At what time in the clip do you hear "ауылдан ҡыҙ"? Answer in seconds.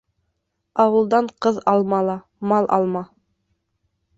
0.83-1.59